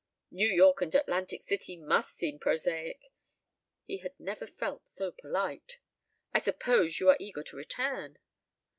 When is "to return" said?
7.43-8.17